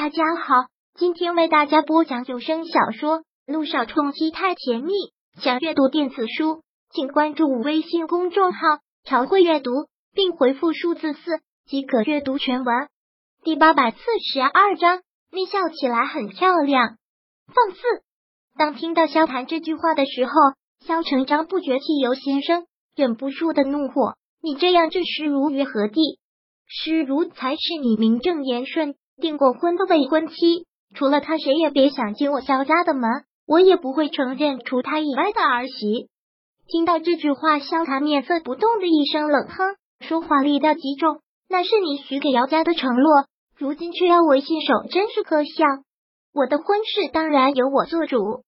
[0.00, 0.54] 大家好，
[0.94, 4.92] 今天为大家播讲有声小说《路上冲击太甜蜜》。
[5.42, 8.60] 想阅读电子书，请关注微信公众号
[9.02, 9.72] “朝会阅读”，
[10.14, 12.88] 并回复数字四即可阅读全文。
[13.42, 13.98] 第八百四
[14.32, 15.00] 十二章，
[15.32, 16.96] 你笑起来很漂亮。
[17.48, 17.80] 放肆！
[18.56, 20.32] 当听到萧谈这句话的时候，
[20.86, 26.20] 萧成章不觉气由心生，忍不住的怒火：“你这样置诗如于何地？
[26.68, 33.02] 诗如才是你名正言顺。”订过婚的未婚妻，除了他，谁也别想进我萧家的门。
[33.46, 36.10] 我也不会承认除他以外的儿媳。
[36.66, 41.20] 听到这句话，萧谈面色不动的一声冷哼，说话力道极重。
[41.48, 43.24] 那是你许给姚家的承诺，
[43.56, 45.64] 如今却要我信守，真是可笑。
[46.34, 48.44] 我的婚事当然由我做主。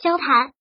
[0.00, 0.52] 萧谈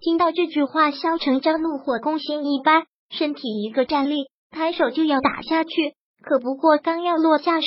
[0.00, 5.70] 听到这句话，萧成章怒火攻心一般，身体一个站立，抬手就要打下去，
[6.22, 7.66] 可不过刚要落下手。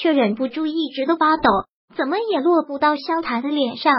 [0.00, 1.50] 却忍不住一直的发抖，
[1.94, 3.92] 怎么也落不到萧谈的脸上。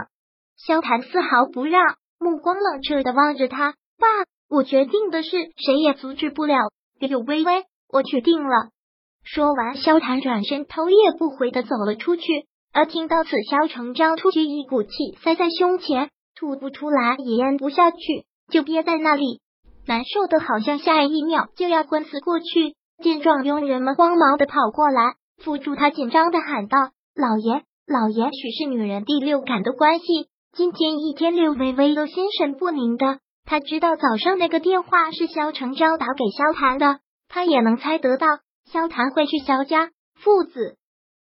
[0.57, 3.75] 萧谈丝毫不让，目光冷彻的望着他。
[3.99, 4.07] 爸，
[4.49, 6.55] 我决定的事，谁也阻止不了。
[6.99, 8.69] 柳微微，我决定了。
[9.23, 12.23] 说完，萧谈转身，头也不回的走了出去。
[12.73, 14.89] 而听到此，萧成章突觉一股气
[15.23, 17.97] 塞在胸前，吐不出来，也咽不下去，
[18.49, 19.41] 就憋在那里，
[19.85, 22.75] 难受的好像下一秒就要昏死过去。
[23.03, 25.15] 见状，佣人们慌忙的跑过来。
[25.43, 26.77] 扶住他，紧张的喊道
[27.15, 30.05] ：“老爷，老爷，许是女人第六感的关系，
[30.53, 33.19] 今天一天，柳微微都心神不宁的。
[33.45, 38.27] 他知道早上那个电话是萧成昭打给萧谈的，他也能猜得到
[38.71, 40.77] 萧谈会去萧家，父子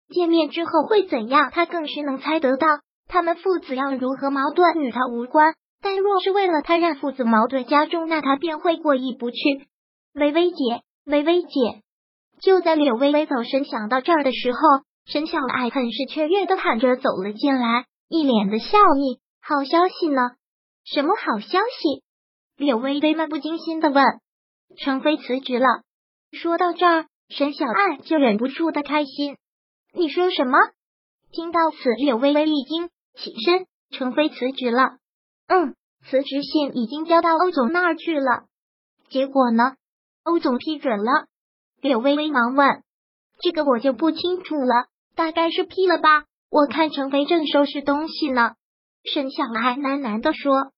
[0.10, 2.68] 见面之后会怎样，他更是能猜得到
[3.08, 5.54] 他们父子要如何矛盾，与他无关。
[5.82, 9.38] 但若是为了他让父子矛盾加重，那他便会过意不去。
[10.14, 11.82] 微微姐，微微姐。”
[12.42, 14.60] 就在柳微微走神想到这儿的时候，
[15.06, 19.20] 沈小爱很是雀跃的喊着走了进来，一脸的笑意。
[19.42, 20.22] 好消息呢？
[20.84, 22.04] 什么好消息？
[22.58, 24.04] 柳微微漫不经心的问。
[24.78, 25.68] 程飞辞职了。
[26.32, 29.38] 说到这儿，沈小爱就忍不住的开心。
[29.94, 30.58] 你说什么？
[31.32, 33.68] 听到此，柳微微一惊，起身。
[33.92, 34.98] 程飞辞职了。
[35.48, 35.76] 嗯，
[36.10, 38.46] 辞职信已经交到欧总那儿去了。
[39.10, 39.76] 结果呢？
[40.24, 41.28] 欧总批准了。
[41.86, 42.82] 柳微微忙问
[43.44, 46.24] ：“这个我就不清楚了，大概是批了吧？
[46.50, 48.54] 我看程飞正收拾东西呢。”
[49.06, 50.72] 沈小爱喃喃的说。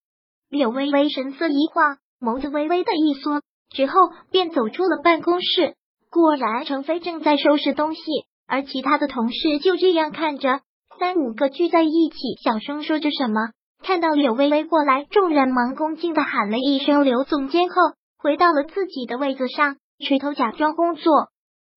[0.49, 3.93] 柳微微神色一晃，眸子微微的一缩，之后
[4.31, 5.75] 便走出了办公室。
[6.09, 8.01] 果然，程飞正在收拾东西，
[8.45, 10.59] 而其他的同事就这样看着，
[10.99, 13.51] 三五个聚在一起，小声说着什么。
[13.81, 17.75] 看到柳微微过来，众人忙恭敬的喊了一声“刘总监”后，
[18.17, 19.77] 回到了自己的位子上。
[19.99, 21.29] 垂头假装工作，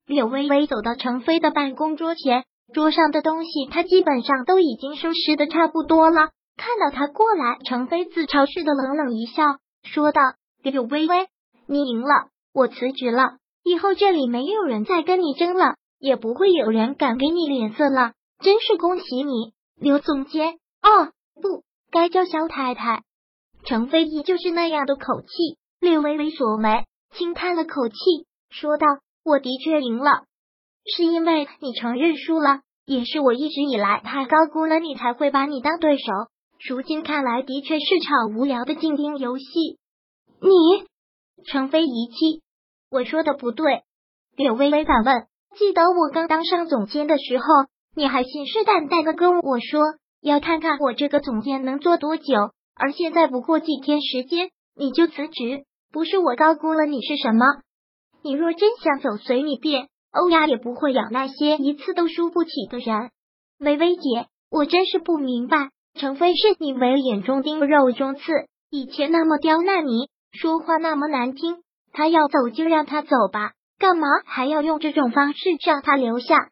[0.07, 2.45] 柳微微走到程飞的办公桌前，
[2.75, 6.31] 桌上的东西他基本上都已经收拾的差不多了。
[6.57, 9.43] 看到他过来，程飞自嘲似的冷冷一笑，
[9.83, 10.21] 说道
[10.63, 11.29] ：“柳微微，
[11.67, 20.59] 你赢了，我辞职了，以后这里没有人再跟你争了，也不会有人敢给你脸色了，真是恭喜你，刘总监。
[20.83, 23.03] 哦，不该叫肖太太。”
[23.65, 26.85] 程飞依旧是那样的口气，略微微锁眉。
[27.13, 27.97] 轻叹了口气，
[28.51, 28.87] 说道
[29.25, 30.25] ：“我的确赢了，
[30.97, 36.05] 是因为你承认输了，也是我一直以来太高估了你，才会把你当对手。
[36.69, 39.45] 如今看来，的确是场无聊的竞争游戏。”
[40.41, 40.87] 你，
[41.45, 42.43] 程飞一气，
[42.91, 43.83] 我说的不对。
[44.37, 45.27] 柳微微反问
[45.59, 47.45] ：“记得我刚当上总监的时候，
[47.95, 49.81] 你还信誓旦旦的跟我说，
[50.23, 52.25] 要看看我这个总监能做多久，
[52.75, 57.45] 而现在不过几天时间，你就辞职。”不是我高估了你是什么？
[58.23, 59.89] 你若真想走，随你便。
[60.13, 63.11] 欧亚也不会养那些一次都输不起的人。
[63.61, 68.23] 微微姐，我真是不明白，程飞是你为眼中钉肉中刺，
[68.71, 71.59] 以前那么刁难你，说话那么难听，
[71.93, 76.49] 他要走就让他走吧，干嘛还要用这种方式让他留下？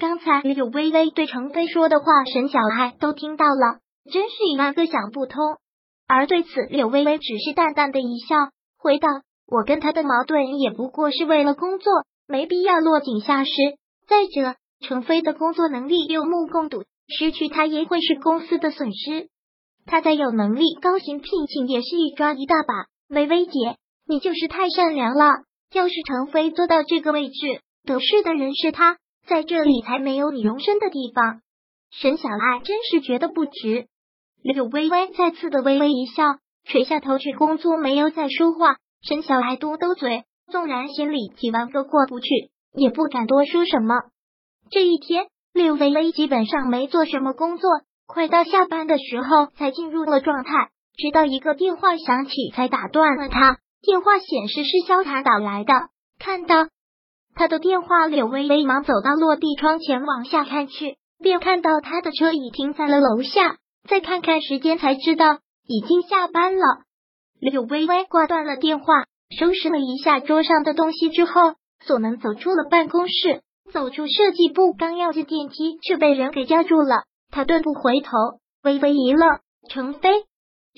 [0.00, 3.80] 刚才柳微微对程飞说的话，沈小爱都听到了，
[4.10, 5.42] 真是一万个想不通。
[6.08, 8.36] 而对此，柳微微只是淡淡的一笑。
[8.78, 9.08] 回道
[9.46, 11.92] ：“我跟他的矛盾也不过是为了工作，
[12.28, 13.50] 没必要落井下石。
[14.06, 19.28] 再者，程飞的工作能力有目共睹，失去他也会是公司的损失。
[19.86, 22.86] 他再有能力，高薪聘请也是一抓一大把。
[23.08, 23.76] 薇薇姐，
[24.06, 25.42] 你就是太善良了。
[25.72, 31.40] 要是程飞做到这个位置，得势的人是他，在这里才没有你容身的地方。”
[31.90, 33.86] 沈小爱真是觉得不值。
[34.42, 36.24] 柳微微再次的微微一笑。
[36.66, 38.76] 垂下头去工作，没有再说话。
[39.02, 42.28] 沈小爱嘟嘟嘴，纵然心里几万个过不去，
[42.74, 43.94] 也不敢多说什么。
[44.70, 47.70] 这一天，柳微微基本上没做什么工作，
[48.06, 53.58] 快到下班的时候才进入了状态，直到一个电话响起才打断了他。
[53.80, 55.72] 电话显示是萧谈打来的，
[56.18, 56.66] 看到
[57.36, 63.58] 他的电话，柳微微忙走到落地窗前往下看去，便看到他的车已停在了楼下。
[63.88, 66.62] 再看看时间，才知道已经下班了。
[67.40, 68.84] 柳微微挂断了电话，
[69.38, 71.54] 收拾了一下桌上的东西之后，
[71.84, 73.42] 锁门走出了办公室。
[73.72, 77.02] 走出设计部，刚要进电梯，却被人给叫住了。
[77.32, 78.12] 他顿不回头，
[78.62, 79.40] 微微一愣。
[79.68, 80.24] 程飞，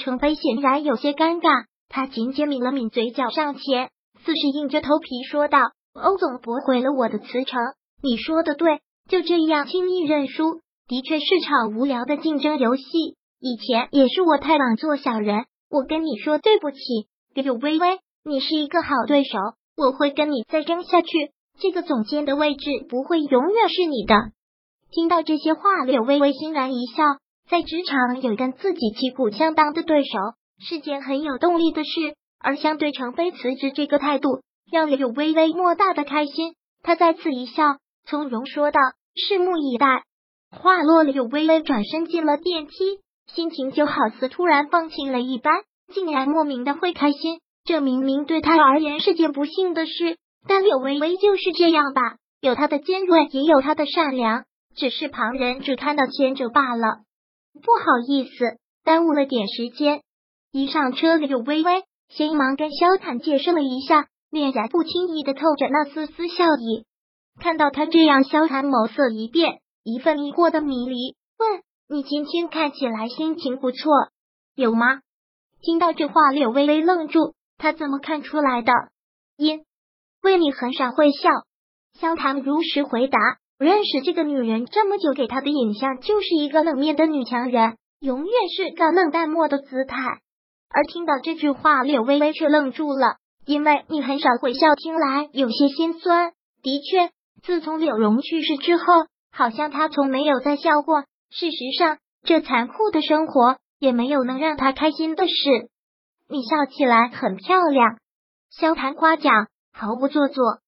[0.03, 3.91] 程飞显然有些尴尬，他紧紧抿了抿嘴角上前，
[4.25, 5.59] 似是硬着头皮说道
[5.93, 7.61] ：“欧总驳回了我的辞呈，
[8.03, 8.81] 你说的对，
[9.11, 13.18] 就这样轻易认输，的确是场无聊的竞争游戏。
[13.41, 16.79] 以前也是我太莽做小人，我跟你说对不起。
[17.35, 19.39] 柳微微，你是一个好对手，
[19.77, 21.09] 我会跟你再争下去。”
[21.61, 24.15] 这个总监的位置不会永远是你的。
[24.91, 27.05] 听到这些话，柳微微欣然一笑。
[27.51, 30.19] 在职场有跟自己旗鼓相当的对手，
[30.61, 31.91] 是件很有动力的事。
[32.41, 36.55] 而相对程飞辞职这个态度，让柳微微莫大的开心。
[36.83, 37.65] 他再次一笑，
[38.05, 38.79] 从容说道
[39.17, 40.05] ：“拭目以待。”
[40.57, 42.75] 话落，柳微微转身进了电梯，
[43.35, 47.41] 心情就好似突然放晴了一般，竟然莫名的会开心。
[47.65, 50.17] 这明明对他而言是件不幸的事。
[50.47, 54.45] 但柳微微就是这样吧，有她的尖锐，也有她的善良，
[54.75, 57.01] 只是旁人只看到前者罢了。
[57.55, 60.01] 不好意思，耽误了点时间。
[60.53, 66.87] 一上车，柳微微先忙跟萧坦解释了一下，脸颊不轻易的透着那丝丝笑意。
[67.41, 73.93] 看到他这样，萧坦眸色一变，一份疑惑的迷离，问：“你今天看起来心情不错，
[74.55, 75.01] 有吗？”
[75.63, 78.73] 听到这话，柳微微愣住，他怎么看出来的？
[79.37, 79.65] 因。
[80.21, 81.31] 为你很少会笑，
[81.95, 83.19] 萧唐如实回答。
[83.57, 89.97] 认识这个女人这么久，给她的印象就是一个冷面的女强人，永远是高冷淡漠的姿态。
[90.71, 96.33] 而听到这句话，柳微微却愣住了，因为你很少会笑，听来有些心酸。
[96.63, 97.11] 的确，
[97.43, 98.85] 自从柳荣去世之后，
[99.33, 101.05] 好像她从没有再笑过。
[101.31, 105.35] 事实上，这残酷的生活也没有能让他开心的事。
[106.29, 107.99] 你笑起来很漂亮，
[108.51, 109.49] 萧谈夸奖。
[109.71, 110.59] 毫不做作，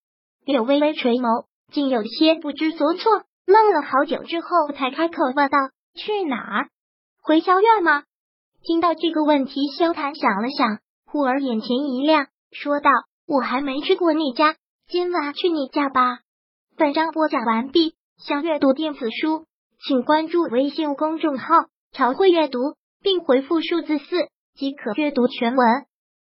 [0.45, 5.59] 柳微微垂眸，竟有些不知所措，愣了好久之后，才开口问道
[5.99, 6.69] ：“去哪儿？
[7.21, 8.05] 回萧院吗？”
[8.63, 12.89] 听到这个问题，萧谈想了想，忽而眼前一亮，说道
[13.27, 14.55] ：“我还没去过你家，
[14.87, 16.21] 今晚去你家吧。”
[16.79, 19.47] 本章播讲完毕，想阅读电子书，
[19.83, 21.55] 请关注微信公众号
[21.93, 22.59] “朝会阅读”，
[23.01, 25.87] 并回复数字四即可阅读全文。